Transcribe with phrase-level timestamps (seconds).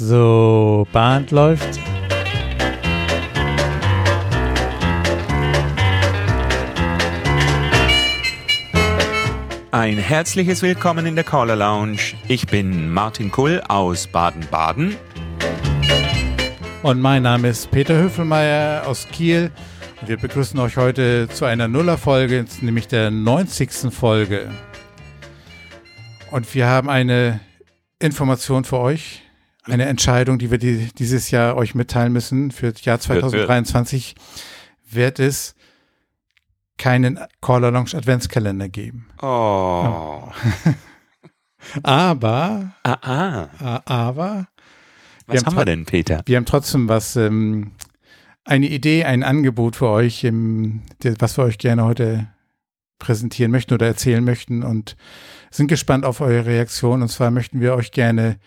[0.00, 1.80] So, Band läuft.
[9.72, 11.98] Ein herzliches Willkommen in der Caller Lounge.
[12.28, 14.96] Ich bin Martin Kull aus Baden-Baden.
[16.84, 19.50] Und mein Name ist Peter Höfelmeier aus Kiel.
[20.06, 23.92] Wir begrüßen euch heute zu einer Nuller-Folge, nämlich der 90.
[23.92, 24.48] Folge.
[26.30, 27.40] Und wir haben eine
[27.98, 29.22] Information für euch,
[29.68, 32.50] eine Entscheidung, die wir die, dieses Jahr euch mitteilen müssen.
[32.50, 34.14] Für das Jahr 2023
[34.90, 35.54] wird es
[36.76, 39.08] keinen Caller Lounge Adventskalender geben.
[39.20, 40.28] Oh.
[41.82, 43.82] aber, ah, ah.
[43.84, 44.48] aber,
[45.26, 46.22] was wir haben, wir denn, Peter?
[46.26, 47.72] Wir haben trotzdem was, ähm,
[48.48, 50.82] eine Idee, ein Angebot für euch, im,
[51.18, 52.28] was wir euch gerne heute
[52.98, 54.96] präsentieren möchten oder erzählen möchten und
[55.50, 57.02] sind gespannt auf eure Reaktion.
[57.02, 58.38] Und zwar möchten wir euch gerne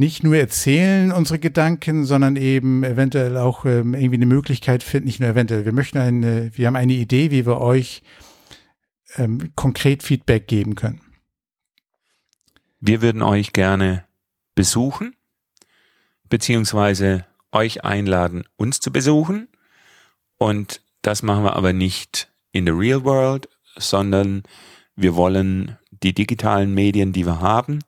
[0.00, 5.20] nicht nur erzählen unsere Gedanken, sondern eben eventuell auch ähm, irgendwie eine Möglichkeit finden, nicht
[5.20, 8.02] nur eventuell, wir möchten eine, wir haben eine Idee, wie wir euch
[9.16, 11.02] ähm, konkret Feedback geben können.
[12.80, 14.06] Wir würden euch gerne
[14.54, 15.14] besuchen,
[16.30, 19.48] beziehungsweise euch einladen, uns zu besuchen.
[20.38, 24.44] Und das machen wir aber nicht in the real world, sondern
[24.96, 27.80] wir wollen die digitalen Medien, die wir haben,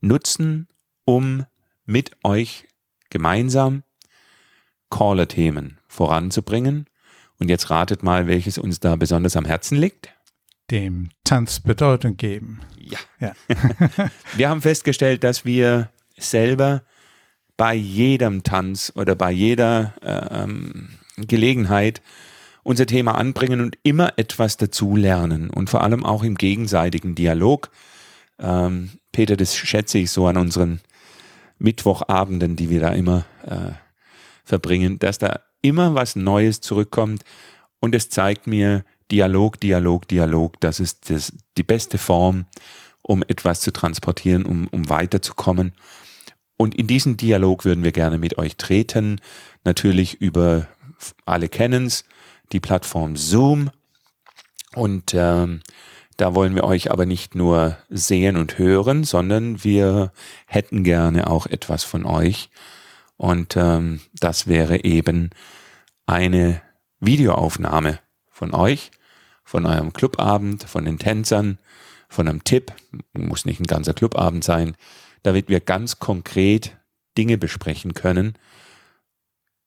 [0.00, 0.68] nutzen,
[1.16, 1.44] um
[1.86, 2.68] mit euch
[3.10, 3.82] gemeinsam
[4.90, 6.86] Caller-Themen voranzubringen.
[7.38, 10.10] Und jetzt ratet mal, welches uns da besonders am Herzen liegt.
[10.70, 12.60] Dem Tanz Bedeutung geben.
[12.78, 12.98] Ja.
[13.18, 13.32] ja.
[14.36, 16.82] wir haben festgestellt, dass wir selber
[17.56, 22.02] bei jedem Tanz oder bei jeder äh, ähm, Gelegenheit
[22.62, 27.70] unser Thema anbringen und immer etwas dazu lernen und vor allem auch im gegenseitigen Dialog.
[28.38, 30.80] Ähm, Peter, das schätze ich so an unseren
[31.60, 33.72] Mittwochabenden, die wir da immer äh,
[34.44, 37.22] verbringen, dass da immer was Neues zurückkommt
[37.80, 40.60] und es zeigt mir Dialog, Dialog, Dialog.
[40.60, 42.46] Das ist das, die beste Form,
[43.02, 45.72] um etwas zu transportieren, um, um weiterzukommen.
[46.56, 49.20] Und in diesen Dialog würden wir gerne mit euch treten.
[49.64, 50.68] Natürlich über
[51.24, 52.04] alle kennen's,
[52.52, 53.70] die Plattform Zoom.
[54.74, 55.60] Und ähm,
[56.20, 60.12] da wollen wir euch aber nicht nur sehen und hören, sondern wir
[60.46, 62.50] hätten gerne auch etwas von euch.
[63.16, 65.30] Und ähm, das wäre eben
[66.04, 66.60] eine
[67.00, 68.90] Videoaufnahme von euch,
[69.44, 71.58] von eurem Clubabend, von den Tänzern,
[72.10, 72.74] von einem Tipp.
[73.14, 74.76] Muss nicht ein ganzer Clubabend sein,
[75.22, 76.76] damit wir ganz konkret
[77.16, 78.34] Dinge besprechen können.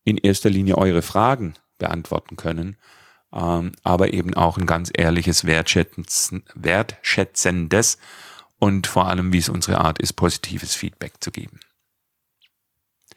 [0.03, 2.77] In erster Linie eure Fragen beantworten können
[3.33, 7.97] aber eben auch ein ganz ehrliches, wertschätzendes
[8.59, 11.59] und vor allem, wie es unsere Art ist, positives Feedback zu geben.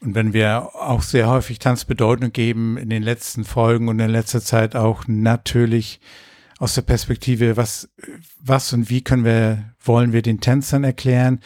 [0.00, 4.41] Und wenn wir auch sehr häufig Tanzbedeutung geben in den letzten Folgen und in letzter
[4.41, 6.00] Zeit auch natürlich
[6.59, 7.91] aus der Perspektive, was,
[8.41, 11.41] was und wie können wir, wollen wir den Tänzern erklären,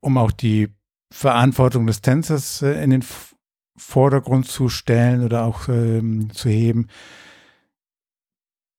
[0.00, 0.68] um auch die
[1.10, 3.04] Verantwortung des Tänzers äh, in den
[3.76, 6.88] Vordergrund zu stellen oder auch ähm, zu heben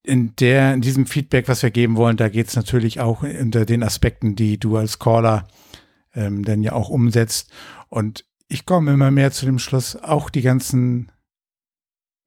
[0.08, 3.66] in der, in diesem Feedback, was wir geben wollen, da geht es natürlich auch unter
[3.66, 5.48] den Aspekten, die du als Caller
[6.16, 7.52] ähm, dann ja auch umsetzt.
[7.90, 11.12] Und ich komme immer mehr zu dem Schluss, auch die ganzen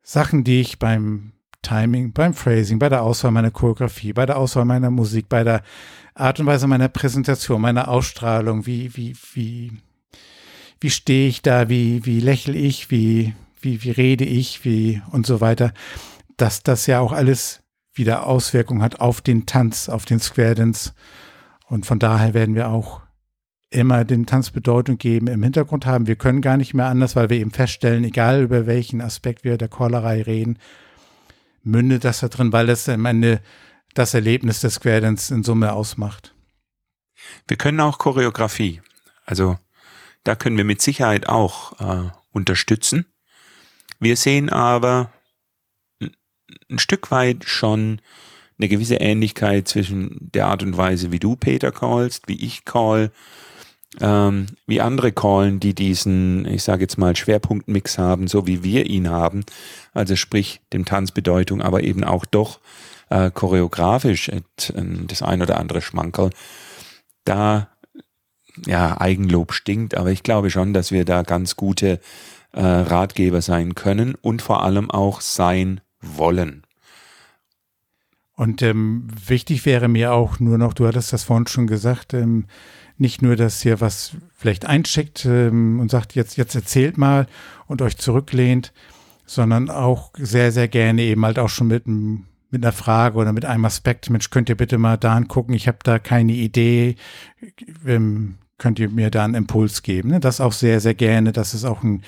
[0.03, 1.33] Sachen, die ich beim
[1.63, 5.63] Timing, beim Phrasing, bei der Auswahl meiner Choreografie, bei der Auswahl meiner Musik, bei der
[6.15, 9.73] Art und Weise meiner Präsentation, meiner Ausstrahlung, wie, wie, wie,
[10.81, 15.27] wie stehe ich da, wie, wie lächle ich, wie, wie, wie rede ich, wie und
[15.27, 15.73] so weiter,
[16.37, 17.60] dass das ja auch alles
[17.95, 20.93] wieder Auswirkungen hat auf den Tanz, auf den Square Dance.
[21.67, 23.03] Und von daher werden wir auch
[23.71, 26.07] immer den Tanz Bedeutung geben, im Hintergrund haben.
[26.07, 29.57] Wir können gar nicht mehr anders, weil wir eben feststellen, egal über welchen Aspekt wir
[29.57, 30.59] der Chorlerei reden,
[31.63, 33.41] mündet das da drin, weil das am Ende
[33.95, 36.35] das Erlebnis des Square Dance in Summe ausmacht.
[37.47, 38.81] Wir können auch Choreografie.
[39.25, 39.59] Also
[40.25, 43.07] da können wir mit Sicherheit auch äh, unterstützen.
[43.99, 45.13] Wir sehen aber
[46.71, 48.01] ein Stück weit schon
[48.59, 53.11] eine gewisse Ähnlichkeit zwischen der Art und Weise, wie du Peter callst, wie ich call,
[54.01, 58.87] ähm, wie andere callen, die diesen, ich sage jetzt mal, Schwerpunktmix haben, so wie wir
[58.87, 59.45] ihn haben.
[59.95, 62.61] Also sprich dem Tanzbedeutung, aber eben auch doch
[63.09, 64.43] äh, choreografisch äh,
[65.07, 66.31] das ein oder andere Schmankerl.
[67.25, 67.69] Da
[68.67, 72.01] ja, Eigenlob stinkt, aber ich glaube schon, dass wir da ganz gute
[72.53, 76.65] äh, Ratgeber sein können und vor allem auch sein wollen.
[78.35, 82.47] Und ähm, wichtig wäre mir auch nur noch, du hattest das vorhin schon gesagt, ähm,
[82.97, 87.27] nicht nur, dass ihr was vielleicht einschickt ähm, und sagt, jetzt, jetzt erzählt mal
[87.67, 88.73] und euch zurücklehnt,
[89.27, 93.45] sondern auch sehr, sehr gerne eben halt auch schon mit, mit einer Frage oder mit
[93.45, 96.97] einem Aspekt, Mensch, könnt ihr bitte mal da angucken, ich habe da keine Idee,
[97.87, 100.11] ähm, könnt ihr mir da einen Impuls geben.
[100.11, 100.21] Ne?
[100.21, 102.03] Das auch sehr, sehr gerne, dass es auch ein,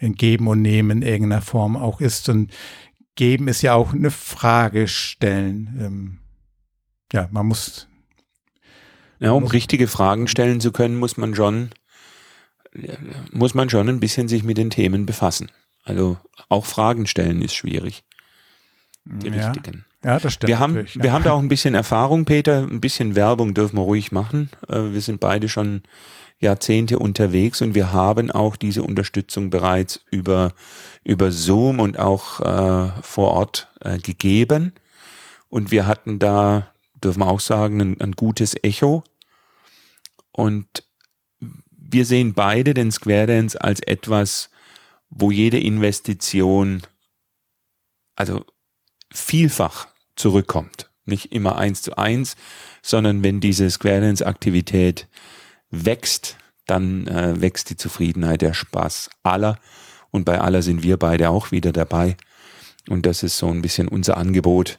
[0.00, 2.28] ein Geben und Nehmen in irgendeiner Form auch ist.
[2.28, 2.52] Und
[3.14, 5.76] Geben ist ja auch eine Frage stellen.
[5.80, 6.18] Ähm,
[7.12, 7.88] ja, man muss
[9.18, 11.70] ja, um richtige Fragen stellen zu können, muss man schon,
[13.30, 15.50] muss man schon ein bisschen sich mit den Themen befassen.
[15.84, 16.18] Also
[16.48, 18.02] auch Fragen stellen ist schwierig.
[19.04, 19.50] Die ja.
[19.50, 19.84] richtigen.
[20.04, 20.48] Ja, das stimmt.
[20.48, 21.02] Wir haben, ja.
[21.02, 22.58] wir haben da auch ein bisschen Erfahrung, Peter.
[22.62, 24.50] Ein bisschen Werbung dürfen wir ruhig machen.
[24.68, 25.82] Äh, wir sind beide schon
[26.40, 30.52] Jahrzehnte unterwegs und wir haben auch diese Unterstützung bereits über,
[31.04, 34.72] über Zoom und auch äh, vor Ort äh, gegeben.
[35.48, 36.72] Und wir hatten da,
[37.02, 39.04] dürfen wir auch sagen, ein, ein gutes Echo.
[40.32, 40.82] Und
[41.70, 44.50] wir sehen beide den Square Dance als etwas,
[45.10, 46.82] wo jede Investition
[48.16, 48.44] also
[49.12, 50.90] vielfach zurückkommt.
[51.04, 52.36] Nicht immer eins zu eins,
[52.82, 55.08] sondern wenn diese Square Dance Aktivität
[55.70, 56.36] wächst,
[56.66, 59.58] dann äh, wächst die Zufriedenheit, der Spaß aller.
[60.10, 62.16] Und bei aller sind wir beide auch wieder dabei.
[62.88, 64.78] Und das ist so ein bisschen unser Angebot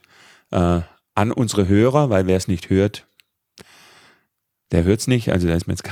[0.51, 0.81] äh,
[1.15, 3.07] an unsere Hörer, weil wer es nicht hört,
[4.71, 5.83] der hört es nicht, also da ist mir jetzt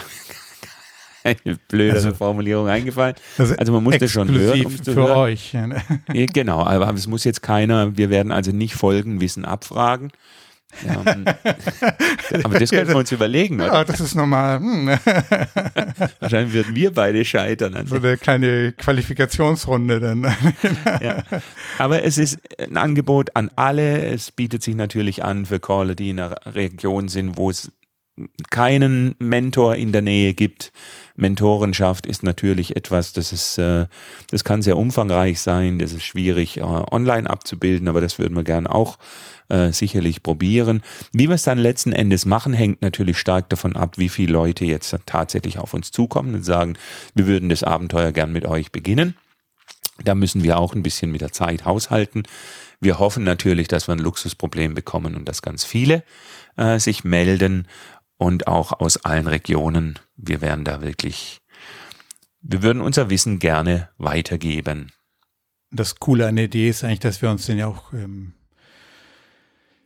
[1.24, 3.16] keine blöde also, Formulierung eingefallen.
[3.38, 5.18] Also, also man muss das schon hören, um für hören.
[5.18, 5.54] euch.
[5.54, 5.82] Ja, ne?
[6.34, 10.12] Genau, aber es muss jetzt keiner, wir werden also nicht Folgenwissen abfragen.
[10.86, 11.26] Ja, hm.
[12.44, 13.74] aber das können wir uns überlegen, oder?
[13.74, 14.60] Ja, das ist normal.
[14.60, 14.88] Hm.
[16.20, 17.86] Wahrscheinlich würden wir beide scheitern.
[17.88, 20.24] So eine kleine Qualifikationsrunde dann.
[21.02, 21.24] ja.
[21.78, 24.06] Aber es ist ein Angebot an alle.
[24.06, 27.72] Es bietet sich natürlich an für Caller, die in einer Region sind, wo es
[28.50, 30.72] keinen Mentor in der Nähe gibt.
[31.22, 33.88] Mentorenschaft ist natürlich etwas, das ist, äh,
[34.30, 38.44] das kann sehr umfangreich sein, das ist schwierig äh, online abzubilden, aber das würden wir
[38.44, 38.98] gern auch
[39.50, 40.82] äh, sicherlich probieren.
[41.14, 44.66] Wie wir es dann letzten Endes machen, hängt natürlich stark davon ab, wie viele Leute
[44.66, 46.78] jetzt tatsächlich auf uns zukommen und sagen,
[47.16, 49.16] wir würden das Abenteuer gern mit euch beginnen.
[50.04, 52.24] Da müssen wir auch ein bisschen mit der Zeit haushalten.
[52.80, 56.04] Wir hoffen natürlich, dass wir ein Luxusproblem bekommen und dass ganz viele
[56.58, 57.68] äh, sich melden
[58.22, 59.98] und auch aus allen Regionen.
[60.16, 61.40] Wir wären da wirklich,
[62.42, 64.92] wir würden unser Wissen gerne weitergeben.
[65.72, 68.34] Das Coole an der Idee ist eigentlich, dass wir uns den ja auch ähm,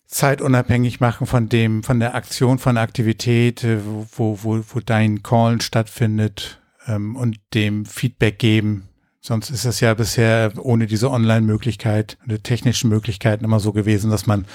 [0.06, 5.24] zeitunabhängig machen von dem, von der Aktion, von der Aktivität, äh, wo, wo, wo dein
[5.24, 8.90] Callen stattfindet ähm, und dem Feedback geben.
[9.22, 14.28] Sonst ist es ja bisher ohne diese Online-Möglichkeit, die technischen Möglichkeiten immer so gewesen, dass
[14.28, 14.46] man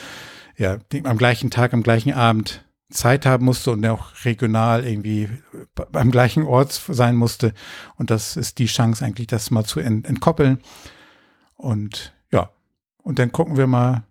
[0.58, 5.28] ja am gleichen Tag, am gleichen Abend Zeit haben musste und auch regional irgendwie
[5.92, 7.54] beim gleichen Ort sein musste.
[7.96, 10.58] Und das ist die Chance eigentlich, das mal zu ent entkoppeln.
[11.56, 12.50] Und ja,
[13.02, 14.04] und dann gucken wir mal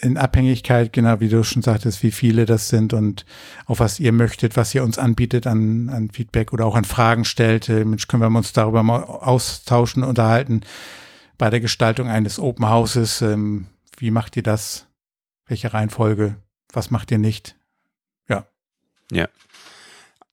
[0.00, 3.24] in Abhängigkeit, genau wie du schon sagtest, wie viele das sind und
[3.66, 7.24] auf was ihr möchtet, was ihr uns anbietet an, an Feedback oder auch an Fragen
[7.24, 7.68] stellt.
[7.68, 10.60] Äh, Mensch, können wir uns darüber mal austauschen, unterhalten
[11.36, 13.22] bei der Gestaltung eines Open Houses.
[13.22, 13.66] Ähm,
[13.96, 14.86] wie macht ihr das?
[15.46, 16.36] Welche Reihenfolge?
[16.72, 17.56] Was macht ihr nicht?
[18.28, 18.46] Ja.
[19.10, 19.28] Ja.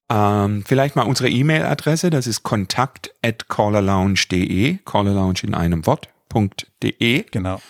[0.10, 7.24] Ähm, vielleicht mal unsere E-Mail-Adresse, das ist kontakt at callerlounge.de, callerlounge in einem Wort.de.
[7.32, 7.62] Genau.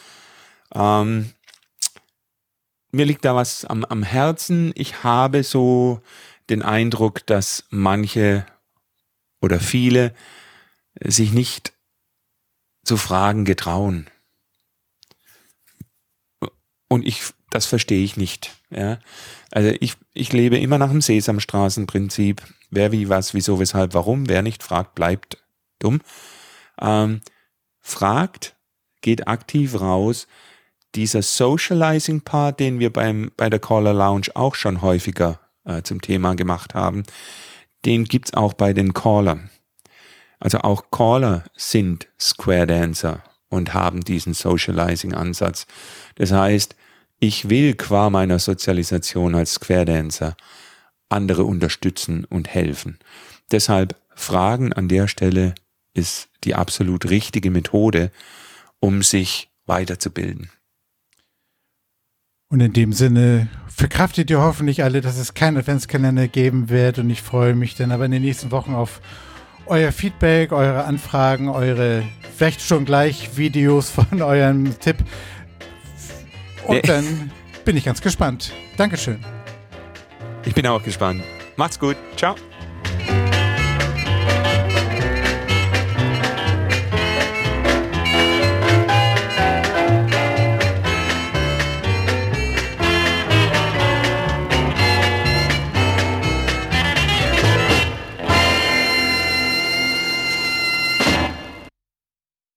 [0.74, 1.32] Ähm,
[2.92, 4.72] mir liegt da was am, am Herzen.
[4.76, 6.02] Ich habe so
[6.50, 8.46] den Eindruck, dass manche
[9.42, 10.14] oder viele
[11.02, 11.74] sich nicht
[12.84, 14.10] zu Fragen getrauen.
[16.88, 18.52] Und ich das verstehe ich nicht.
[18.70, 19.00] Ja?
[19.50, 22.42] Also ich, ich lebe immer nach dem Sesamstraßenprinzip.
[22.70, 24.28] Wer wie, was, wieso, weshalb, warum.
[24.28, 25.38] Wer nicht fragt, bleibt
[25.80, 26.02] dumm.
[26.82, 27.22] Ähm,
[27.80, 28.58] fragt,
[29.02, 30.28] geht aktiv raus.
[30.96, 36.36] Dieser Socializing-Part, den wir beim, bei der Caller Lounge auch schon häufiger äh, zum Thema
[36.36, 37.04] gemacht haben,
[37.86, 39.50] den gibt's auch bei den Callern.
[40.40, 45.68] Also auch Caller sind Square Dancer und haben diesen Socializing-Ansatz.
[46.16, 46.76] Das heißt,
[47.20, 50.36] ich will qua meiner Sozialisation als Querdancer
[51.10, 52.98] andere unterstützen und helfen.
[53.52, 55.56] Deshalb Fragen an der Stelle
[55.94, 58.12] ist die absolut richtige Methode,
[58.80, 60.50] um sich weiterzubilden.
[62.50, 67.00] Und in dem Sinne verkraftet ihr hoffentlich alle, dass es keinen Adventskalender geben wird.
[67.00, 69.02] Und ich freue mich dann aber in den nächsten Wochen auf
[69.66, 72.04] euer Feedback, eure Anfragen, eure
[72.36, 74.98] vielleicht schon gleich Videos von eurem Tipp
[76.68, 77.32] Und dann
[77.64, 78.52] bin ich ganz gespannt.
[78.78, 79.20] Dankeschön.
[80.46, 81.24] Ich bin auch gespannt.
[81.56, 81.96] Macht's gut.
[82.16, 82.36] Ciao.